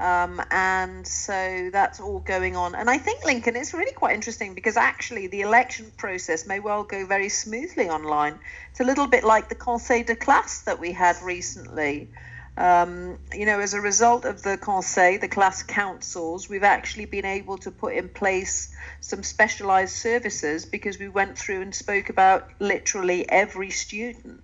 Um, 0.00 0.40
and 0.50 1.06
so 1.06 1.68
that's 1.70 2.00
all 2.00 2.20
going 2.20 2.56
on. 2.56 2.74
And 2.74 2.88
I 2.88 2.96
think, 2.96 3.22
Lincoln, 3.26 3.54
it's 3.54 3.74
really 3.74 3.92
quite 3.92 4.14
interesting 4.14 4.54
because 4.54 4.78
actually 4.78 5.26
the 5.26 5.42
election 5.42 5.92
process 5.98 6.46
may 6.46 6.58
well 6.58 6.84
go 6.84 7.04
very 7.04 7.28
smoothly 7.28 7.90
online. 7.90 8.38
It's 8.70 8.80
a 8.80 8.84
little 8.84 9.06
bit 9.06 9.24
like 9.24 9.50
the 9.50 9.54
Conseil 9.54 10.04
de 10.04 10.16
classe 10.16 10.62
that 10.62 10.80
we 10.80 10.92
had 10.92 11.20
recently. 11.22 12.08
Um, 12.56 13.18
you 13.34 13.44
know, 13.44 13.60
as 13.60 13.74
a 13.74 13.80
result 13.80 14.24
of 14.24 14.42
the 14.42 14.56
Conseil, 14.56 15.20
the 15.20 15.28
class 15.28 15.62
councils, 15.62 16.48
we've 16.48 16.64
actually 16.64 17.04
been 17.04 17.26
able 17.26 17.58
to 17.58 17.70
put 17.70 17.92
in 17.92 18.08
place 18.08 18.74
some 19.00 19.22
specialized 19.22 19.94
services 19.94 20.64
because 20.64 20.98
we 20.98 21.08
went 21.08 21.36
through 21.36 21.60
and 21.60 21.74
spoke 21.74 22.08
about 22.08 22.48
literally 22.58 23.28
every 23.28 23.68
student. 23.68 24.42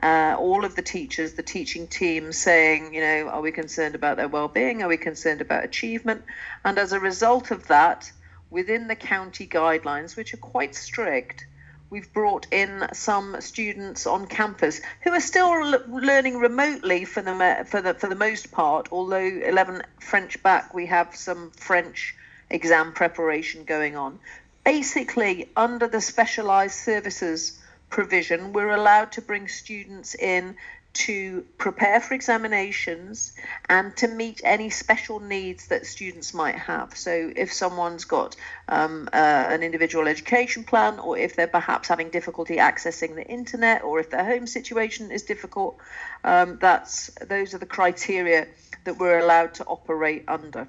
Uh, 0.00 0.36
all 0.38 0.64
of 0.64 0.76
the 0.76 0.82
teachers, 0.82 1.32
the 1.32 1.42
teaching 1.42 1.88
team 1.88 2.32
saying, 2.32 2.94
you 2.94 3.00
know, 3.00 3.28
are 3.28 3.40
we 3.40 3.50
concerned 3.50 3.96
about 3.96 4.16
their 4.16 4.28
well-being? 4.28 4.82
Are 4.82 4.88
we 4.88 4.96
concerned 4.96 5.40
about 5.40 5.64
achievement? 5.64 6.22
And 6.64 6.78
as 6.78 6.92
a 6.92 7.00
result 7.00 7.50
of 7.50 7.66
that, 7.66 8.10
within 8.50 8.86
the 8.86 8.94
county 8.94 9.46
guidelines, 9.46 10.16
which 10.16 10.32
are 10.34 10.38
quite 10.38 10.76
strict, 10.76 11.46
we've 11.90 12.12
brought 12.12 12.46
in 12.52 12.86
some 12.92 13.40
students 13.40 14.06
on 14.06 14.26
campus 14.26 14.80
who 15.02 15.10
are 15.10 15.20
still 15.20 15.52
l- 15.52 15.82
learning 15.88 16.38
remotely 16.38 17.04
for 17.04 17.22
the, 17.22 17.66
for 17.68 17.80
the 17.80 17.94
for 17.94 18.08
the 18.08 18.14
most 18.14 18.52
part. 18.52 18.88
Although 18.92 19.16
11 19.16 19.82
French 20.00 20.42
back, 20.42 20.74
we 20.74 20.86
have 20.86 21.16
some 21.16 21.50
French 21.52 22.14
exam 22.50 22.92
preparation 22.92 23.64
going 23.64 23.96
on. 23.96 24.18
Basically, 24.64 25.48
under 25.56 25.88
the 25.88 26.00
specialised 26.00 26.78
services 26.78 27.58
provision, 27.90 28.52
we're 28.52 28.74
allowed 28.74 29.12
to 29.12 29.22
bring 29.22 29.48
students 29.48 30.14
in 30.14 30.56
to 30.94 31.44
prepare 31.58 32.00
for 32.00 32.14
examinations 32.14 33.32
and 33.68 33.96
to 33.96 34.08
meet 34.08 34.40
any 34.42 34.68
special 34.68 35.20
needs 35.20 35.68
that 35.68 35.86
students 35.86 36.34
might 36.34 36.56
have. 36.56 36.96
So, 36.96 37.32
if 37.36 37.52
someone's 37.52 38.04
got 38.04 38.34
um, 38.68 39.08
uh, 39.12 39.16
an 39.16 39.62
individual 39.62 40.08
education 40.08 40.64
plan, 40.64 40.98
or 40.98 41.16
if 41.16 41.36
they're 41.36 41.46
perhaps 41.46 41.88
having 41.88 42.10
difficulty 42.10 42.56
accessing 42.56 43.14
the 43.14 43.24
internet, 43.24 43.82
or 43.82 44.00
if 44.00 44.10
their 44.10 44.24
home 44.24 44.46
situation 44.46 45.12
is 45.12 45.22
difficult, 45.22 45.76
um, 46.24 46.58
that's 46.60 47.10
those 47.26 47.54
are 47.54 47.58
the 47.58 47.66
criteria 47.66 48.48
that 48.84 48.98
we're 48.98 49.18
allowed 49.18 49.54
to 49.54 49.64
operate 49.66 50.24
under. 50.26 50.66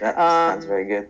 That 0.00 0.14
sounds 0.16 0.64
um, 0.64 0.68
very 0.68 0.86
good. 0.86 1.08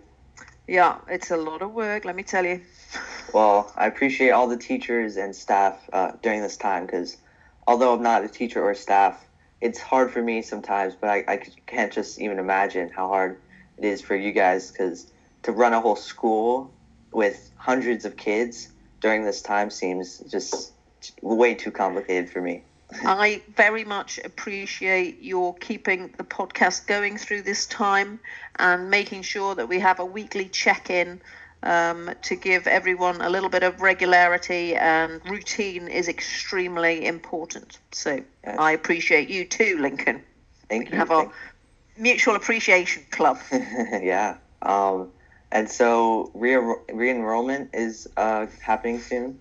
Yeah, 0.66 0.98
it's 1.08 1.30
a 1.30 1.36
lot 1.36 1.62
of 1.62 1.72
work, 1.72 2.04
let 2.04 2.16
me 2.16 2.22
tell 2.22 2.44
you. 2.44 2.62
Well, 3.32 3.72
I 3.76 3.86
appreciate 3.86 4.30
all 4.30 4.48
the 4.48 4.56
teachers 4.56 5.16
and 5.16 5.34
staff 5.34 5.78
uh, 5.92 6.12
during 6.22 6.42
this 6.42 6.56
time 6.56 6.86
because 6.86 7.16
although 7.66 7.94
I'm 7.94 8.02
not 8.02 8.24
a 8.24 8.28
teacher 8.28 8.62
or 8.62 8.74
staff, 8.74 9.24
it's 9.60 9.80
hard 9.80 10.10
for 10.10 10.22
me 10.22 10.42
sometimes, 10.42 10.94
but 11.00 11.10
I, 11.10 11.24
I 11.28 11.36
can't 11.66 11.92
just 11.92 12.20
even 12.20 12.38
imagine 12.38 12.90
how 12.90 13.08
hard 13.08 13.40
it 13.76 13.84
is 13.84 14.00
for 14.00 14.16
you 14.16 14.32
guys 14.32 14.70
because 14.70 15.10
to 15.42 15.52
run 15.52 15.72
a 15.72 15.80
whole 15.80 15.96
school 15.96 16.72
with 17.12 17.50
hundreds 17.56 18.04
of 18.04 18.16
kids 18.16 18.68
during 19.00 19.24
this 19.24 19.42
time 19.42 19.70
seems 19.70 20.18
just 20.18 20.72
way 21.22 21.54
too 21.54 21.70
complicated 21.70 22.30
for 22.30 22.40
me. 22.40 22.62
I 23.04 23.42
very 23.54 23.84
much 23.84 24.18
appreciate 24.24 25.22
your 25.22 25.54
keeping 25.54 26.12
the 26.16 26.24
podcast 26.24 26.86
going 26.86 27.18
through 27.18 27.42
this 27.42 27.66
time 27.66 28.18
and 28.58 28.90
making 28.90 29.22
sure 29.22 29.54
that 29.54 29.68
we 29.68 29.78
have 29.78 30.00
a 30.00 30.04
weekly 30.04 30.48
check 30.48 30.90
in 30.90 31.20
um, 31.62 32.10
to 32.22 32.36
give 32.36 32.66
everyone 32.66 33.20
a 33.20 33.28
little 33.28 33.48
bit 33.48 33.62
of 33.62 33.82
regularity 33.82 34.74
and 34.76 35.20
routine 35.28 35.88
is 35.88 36.08
extremely 36.08 37.06
important. 37.06 37.78
So 37.92 38.22
yes. 38.44 38.56
I 38.58 38.72
appreciate 38.72 39.28
you 39.28 39.44
too, 39.44 39.78
Lincoln. 39.78 40.22
Thank 40.68 40.86
we 40.86 40.92
you. 40.92 40.98
Have 40.98 41.10
our 41.10 41.30
mutual 41.96 42.36
appreciation 42.36 43.04
club. 43.10 43.38
yeah. 43.52 44.36
Um, 44.62 45.10
and 45.52 45.68
so 45.68 46.30
re 46.34 47.10
enrollment 47.10 47.70
is 47.74 48.08
uh, 48.16 48.46
happening 48.62 49.00
soon. 49.00 49.40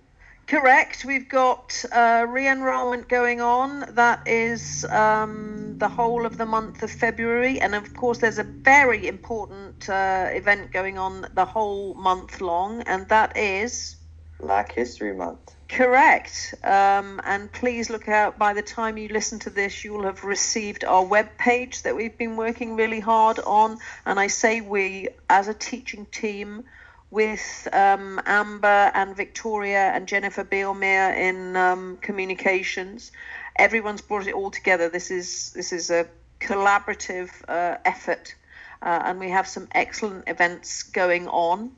Correct. 0.50 1.04
We've 1.04 1.28
got 1.28 1.84
uh, 1.92 2.26
re 2.28 2.48
enrollment 2.48 3.08
going 3.08 3.40
on. 3.40 3.84
That 3.94 4.26
is 4.26 4.84
um, 4.86 5.78
the 5.78 5.88
whole 5.88 6.26
of 6.26 6.38
the 6.38 6.44
month 6.44 6.82
of 6.82 6.90
February. 6.90 7.60
And 7.60 7.72
of 7.72 7.94
course, 7.94 8.18
there's 8.18 8.40
a 8.40 8.42
very 8.42 9.06
important 9.06 9.88
uh, 9.88 10.26
event 10.32 10.72
going 10.72 10.98
on 10.98 11.28
the 11.34 11.44
whole 11.44 11.94
month 11.94 12.40
long, 12.40 12.82
and 12.82 13.08
that 13.10 13.36
is 13.36 13.94
Black 14.40 14.72
History 14.72 15.14
Month. 15.14 15.54
Correct. 15.68 16.52
Um, 16.64 17.20
and 17.24 17.52
please 17.52 17.88
look 17.88 18.08
out, 18.08 18.36
by 18.36 18.52
the 18.52 18.62
time 18.62 18.98
you 18.98 19.06
listen 19.06 19.38
to 19.40 19.50
this, 19.50 19.84
you 19.84 19.92
will 19.92 20.02
have 20.02 20.24
received 20.24 20.82
our 20.82 21.04
web 21.04 21.28
page 21.38 21.84
that 21.84 21.94
we've 21.94 22.18
been 22.18 22.36
working 22.36 22.74
really 22.74 22.98
hard 22.98 23.38
on. 23.38 23.78
And 24.04 24.18
I 24.18 24.26
say 24.26 24.60
we, 24.62 25.10
as 25.28 25.46
a 25.46 25.54
teaching 25.54 26.06
team, 26.06 26.64
with 27.10 27.68
um, 27.72 28.20
Amber 28.24 28.90
and 28.94 29.16
Victoria 29.16 29.90
and 29.94 30.06
Jennifer 30.06 30.44
Beelmere 30.44 31.16
in 31.16 31.56
um, 31.56 31.98
communications. 32.00 33.10
Everyone's 33.56 34.00
brought 34.00 34.26
it 34.26 34.34
all 34.34 34.50
together. 34.50 34.88
This 34.88 35.10
is 35.10 35.52
this 35.52 35.72
is 35.72 35.90
a 35.90 36.06
collaborative 36.40 37.30
uh, 37.48 37.76
effort, 37.84 38.34
uh, 38.80 39.02
and 39.04 39.18
we 39.18 39.30
have 39.30 39.46
some 39.46 39.68
excellent 39.72 40.28
events 40.28 40.84
going 40.84 41.28
on. 41.28 41.72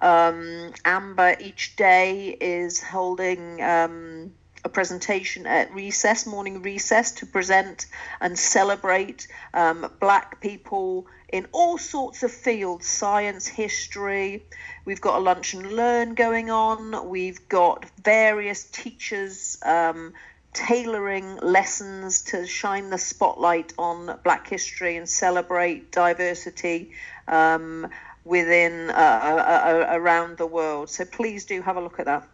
Um, 0.00 0.72
Amber 0.84 1.36
each 1.40 1.74
day 1.74 2.36
is 2.40 2.80
holding 2.80 3.60
um, 3.60 4.32
a 4.64 4.68
presentation 4.68 5.46
at 5.46 5.72
recess, 5.74 6.24
morning 6.24 6.62
recess, 6.62 7.12
to 7.12 7.26
present 7.26 7.86
and 8.20 8.38
celebrate 8.38 9.26
um, 9.54 9.90
black 10.00 10.40
people 10.40 11.06
in 11.28 11.46
all 11.52 11.78
sorts 11.78 12.22
of 12.22 12.30
fields 12.30 12.86
science, 12.86 13.46
history. 13.46 14.44
We've 14.84 15.00
got 15.00 15.16
a 15.16 15.20
lunch 15.20 15.54
and 15.54 15.72
learn 15.72 16.14
going 16.14 16.50
on. 16.50 17.08
We've 17.08 17.48
got 17.48 17.84
various 18.02 18.64
teachers 18.64 19.58
um, 19.64 20.14
tailoring 20.52 21.36
lessons 21.36 22.22
to 22.22 22.46
shine 22.46 22.90
the 22.90 22.98
spotlight 22.98 23.74
on 23.78 24.18
black 24.24 24.48
history 24.48 24.96
and 24.96 25.08
celebrate 25.08 25.92
diversity. 25.92 26.92
Um, 27.26 27.88
within 28.24 28.90
uh, 28.90 28.92
uh, 28.92 29.86
uh, 29.92 29.96
around 29.96 30.36
the 30.36 30.46
world 30.46 30.90
so 30.90 31.02
please 31.06 31.46
do 31.46 31.62
have 31.62 31.76
a 31.76 31.80
look 31.80 31.98
at 31.98 32.04
that 32.04 32.28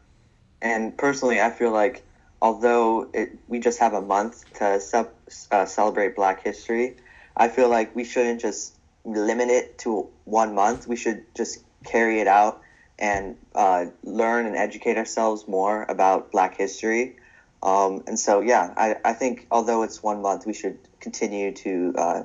and 0.60 0.96
personally 0.96 1.40
i 1.40 1.50
feel 1.50 1.70
like 1.70 2.02
although 2.44 3.08
it, 3.14 3.38
we 3.48 3.58
just 3.58 3.78
have 3.78 3.94
a 3.94 4.02
month 4.02 4.44
to 4.52 4.78
sub, 4.78 5.08
uh, 5.50 5.64
celebrate 5.64 6.14
Black 6.14 6.44
History, 6.44 6.96
I 7.34 7.48
feel 7.48 7.70
like 7.70 7.96
we 7.96 8.04
shouldn't 8.04 8.42
just 8.42 8.73
limit 9.04 9.48
it 9.48 9.78
to 9.78 10.08
one 10.24 10.54
month. 10.54 10.86
We 10.86 10.96
should 10.96 11.24
just 11.34 11.62
carry 11.84 12.20
it 12.20 12.26
out 12.26 12.62
and 12.98 13.36
uh, 13.54 13.86
learn 14.02 14.46
and 14.46 14.56
educate 14.56 14.96
ourselves 14.96 15.46
more 15.48 15.84
about 15.88 16.30
Black 16.30 16.56
history. 16.56 17.16
Um, 17.62 18.04
and 18.06 18.18
so, 18.18 18.40
yeah, 18.40 18.72
I, 18.76 18.96
I 19.04 19.12
think 19.14 19.46
although 19.50 19.82
it's 19.82 20.02
one 20.02 20.22
month, 20.22 20.46
we 20.46 20.52
should 20.52 20.78
continue 21.00 21.52
to 21.52 21.94
uh, 21.96 22.22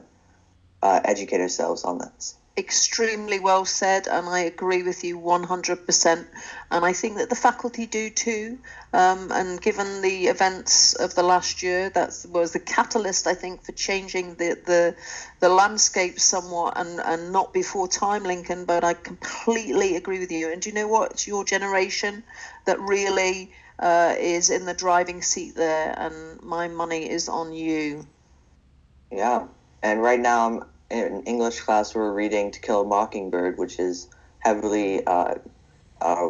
uh 0.81 0.99
educate 1.03 1.41
ourselves 1.41 1.83
on 1.83 1.97
this 1.97 2.35
extremely 2.59 3.39
well 3.39 3.65
said, 3.65 4.07
and 4.07 4.27
I 4.27 4.41
agree 4.41 4.83
with 4.83 5.03
you 5.03 5.17
100%. 5.17 6.27
And 6.71 6.85
I 6.85 6.93
think 6.93 7.17
that 7.17 7.29
the 7.29 7.35
faculty 7.35 7.87
do 7.87 8.09
too. 8.09 8.59
Um, 8.93 9.31
and 9.31 9.61
given 9.61 10.01
the 10.01 10.27
events 10.27 10.93
of 10.93 11.15
the 11.15 11.23
last 11.23 11.63
year, 11.63 11.89
that 11.91 12.25
was 12.29 12.51
the 12.51 12.59
catalyst, 12.59 13.25
I 13.27 13.33
think, 13.33 13.63
for 13.63 13.71
changing 13.71 14.35
the, 14.35 14.57
the, 14.65 14.95
the 15.39 15.49
landscape 15.49 16.19
somewhat, 16.19 16.77
and, 16.77 16.99
and 16.99 17.31
not 17.31 17.53
before 17.53 17.87
time, 17.87 18.23
Lincoln. 18.23 18.65
But 18.65 18.83
I 18.83 18.93
completely 18.93 19.95
agree 19.95 20.19
with 20.19 20.31
you. 20.31 20.51
And 20.51 20.61
do 20.61 20.69
you 20.69 20.75
know 20.75 20.87
what? 20.87 21.11
It's 21.11 21.27
your 21.27 21.45
generation 21.45 22.23
that 22.65 22.79
really 22.79 23.51
uh, 23.79 24.15
is 24.19 24.49
in 24.49 24.65
the 24.65 24.73
driving 24.73 25.21
seat 25.21 25.55
there, 25.55 25.95
and 25.97 26.43
my 26.43 26.67
money 26.67 27.09
is 27.09 27.29
on 27.29 27.53
you. 27.53 28.05
Yeah, 29.11 29.47
and 29.81 30.01
right 30.01 30.19
now 30.19 30.47
I'm 30.47 30.63
in 30.89 31.23
English 31.23 31.61
class. 31.61 31.95
We're 31.95 32.11
reading 32.11 32.51
To 32.51 32.59
Kill 32.59 32.81
a 32.81 32.85
Mockingbird, 32.85 33.57
which 33.57 33.79
is 33.79 34.07
heavily, 34.39 35.05
uh, 35.05 35.35
uh, 36.01 36.29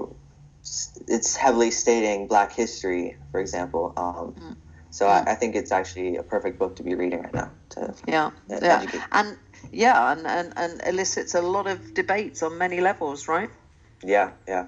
it's 1.08 1.36
heavily 1.36 1.72
stating 1.72 2.28
Black 2.28 2.54
history, 2.54 3.18
for 3.32 3.40
example. 3.40 3.94
Um, 3.96 4.34
mm. 4.34 4.56
So 4.92 5.06
mm. 5.06 5.10
I, 5.10 5.32
I, 5.32 5.36
think 5.36 5.56
it's 5.56 5.72
actually 5.72 6.18
a 6.18 6.24
perfect 6.24 6.60
book 6.60 6.76
to 6.78 6.84
be 6.84 6.96
reading 6.96 7.22
right 7.22 7.34
now. 7.34 7.52
To, 7.70 7.94
yeah, 8.08 8.32
yeah, 8.50 8.82
educate. 8.82 9.02
and 9.12 9.38
yeah, 9.72 10.12
and, 10.12 10.26
and 10.26 10.54
and 10.56 10.82
elicits 10.86 11.36
a 11.36 11.42
lot 11.42 11.68
of 11.68 11.94
debates 11.94 12.42
on 12.42 12.58
many 12.58 12.82
levels, 12.82 13.28
right? 13.28 13.50
Yeah, 14.04 14.32
yeah. 14.48 14.68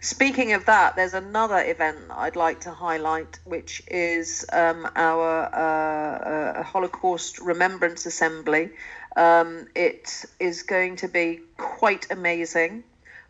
Speaking 0.00 0.52
of 0.52 0.64
that, 0.66 0.96
there's 0.96 1.14
another 1.14 1.62
event 1.62 1.98
I'd 2.10 2.36
like 2.36 2.60
to 2.62 2.72
highlight, 2.72 3.38
which 3.44 3.82
is 3.86 4.44
um, 4.52 4.88
our 4.96 5.44
uh, 5.44 6.58
uh, 6.58 6.62
Holocaust 6.62 7.38
Remembrance 7.38 8.06
Assembly. 8.06 8.70
Um, 9.16 9.68
it 9.74 10.24
is 10.38 10.62
going 10.62 10.96
to 10.96 11.08
be 11.08 11.40
quite 11.56 12.10
amazing. 12.10 12.84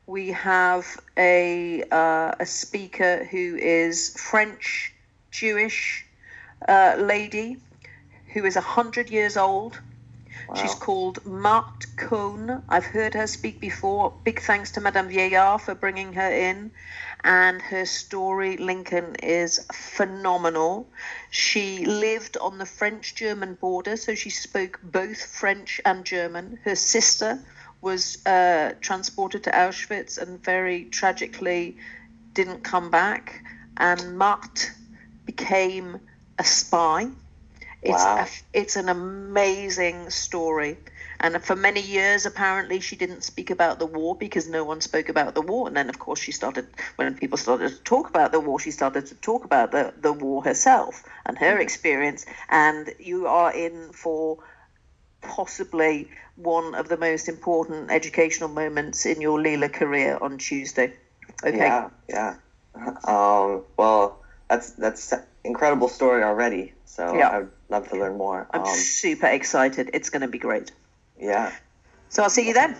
We 0.06 0.28
have 0.28 1.00
a 1.16 1.84
uh, 1.90 2.34
a 2.40 2.46
speaker 2.46 3.24
who 3.24 3.56
is 3.56 4.16
French 4.16 4.92
Jewish 5.30 6.06
uh, 6.66 6.96
lady 6.98 7.58
who 8.32 8.44
is 8.44 8.54
hundred 8.56 9.10
years 9.10 9.36
old 9.36 9.80
Wow. 10.50 10.56
She's 10.56 10.74
called 10.74 11.24
Marthe 11.24 11.96
Cohn. 11.96 12.64
I've 12.68 12.84
heard 12.84 13.14
her 13.14 13.28
speak 13.28 13.60
before. 13.60 14.12
Big 14.24 14.40
thanks 14.40 14.72
to 14.72 14.80
Madame 14.80 15.08
Vieillard 15.08 15.60
for 15.60 15.76
bringing 15.76 16.12
her 16.14 16.28
in. 16.28 16.72
And 17.22 17.62
her 17.62 17.86
story, 17.86 18.56
Lincoln, 18.56 19.14
is 19.22 19.64
phenomenal. 19.72 20.88
She 21.30 21.86
lived 21.86 22.36
on 22.36 22.58
the 22.58 22.66
French 22.66 23.14
German 23.14 23.54
border, 23.54 23.96
so 23.96 24.16
she 24.16 24.30
spoke 24.30 24.80
both 24.82 25.24
French 25.24 25.80
and 25.84 26.04
German. 26.04 26.58
Her 26.64 26.74
sister 26.74 27.38
was 27.80 28.26
uh, 28.26 28.74
transported 28.80 29.44
to 29.44 29.50
Auschwitz 29.52 30.18
and 30.18 30.42
very 30.42 30.86
tragically 30.86 31.76
didn't 32.32 32.64
come 32.64 32.90
back. 32.90 33.44
And 33.76 34.18
Marthe 34.18 34.64
became 35.26 36.00
a 36.40 36.44
spy 36.44 37.10
it's 37.82 38.04
wow. 38.04 38.24
a, 38.24 38.58
it's 38.58 38.76
an 38.76 38.88
amazing 38.88 40.10
story. 40.10 40.76
And 41.20 41.42
for 41.44 41.54
many 41.54 41.80
years, 41.80 42.24
apparently, 42.24 42.80
she 42.80 42.96
didn't 42.96 43.22
speak 43.24 43.50
about 43.50 43.78
the 43.78 43.86
war 43.86 44.16
because 44.16 44.48
no 44.48 44.64
one 44.64 44.80
spoke 44.80 45.10
about 45.10 45.34
the 45.34 45.42
war. 45.42 45.66
And 45.66 45.76
then, 45.76 45.90
of 45.90 45.98
course, 45.98 46.18
she 46.18 46.32
started, 46.32 46.66
when 46.96 47.14
people 47.14 47.36
started 47.36 47.70
to 47.70 47.82
talk 47.82 48.08
about 48.08 48.32
the 48.32 48.40
war, 48.40 48.58
she 48.58 48.70
started 48.70 49.06
to 49.06 49.14
talk 49.16 49.44
about 49.44 49.70
the, 49.70 49.92
the 50.00 50.12
war 50.12 50.42
herself 50.42 51.02
and 51.26 51.36
her 51.36 51.52
mm-hmm. 51.52 51.60
experience. 51.60 52.24
And 52.48 52.94
you 52.98 53.26
are 53.26 53.52
in 53.52 53.92
for 53.92 54.38
possibly 55.20 56.08
one 56.36 56.74
of 56.74 56.88
the 56.88 56.96
most 56.96 57.28
important 57.28 57.90
educational 57.90 58.48
moments 58.48 59.04
in 59.04 59.20
your 59.20 59.40
Lila 59.40 59.68
career 59.68 60.18
on 60.20 60.38
Tuesday. 60.38 60.94
Okay. 61.44 61.58
Yeah, 61.58 61.90
yeah. 62.08 62.36
Um, 63.06 63.64
well, 63.76 64.19
that's 64.50 64.72
that's 64.72 65.14
incredible 65.44 65.88
story 65.88 66.22
already. 66.22 66.74
So 66.84 67.16
yeah. 67.16 67.30
I'd 67.30 67.48
love 67.70 67.88
to 67.90 67.96
learn 67.96 68.18
more. 68.18 68.46
I'm 68.50 68.62
um, 68.62 68.74
super 68.74 69.28
excited. 69.28 69.90
It's 69.94 70.10
going 70.10 70.22
to 70.22 70.28
be 70.28 70.38
great. 70.38 70.72
Yeah. 71.18 71.52
So 72.08 72.22
I'll 72.24 72.30
see 72.30 72.46
you 72.48 72.54
then. 72.54 72.76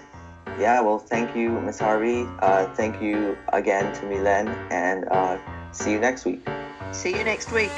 Yeah, 0.58 0.80
well, 0.80 0.98
thank 0.98 1.36
you, 1.36 1.60
Miss 1.60 1.78
Harvey. 1.78 2.26
Uh, 2.40 2.66
thank 2.74 3.00
you 3.00 3.38
again 3.52 3.94
to 3.94 4.00
Milen, 4.02 4.48
and 4.70 5.06
uh, 5.08 5.38
see 5.72 5.92
you 5.92 6.00
next 6.00 6.24
week. 6.24 6.46
See 6.92 7.16
you 7.16 7.22
next 7.24 7.52
week. 7.52 7.70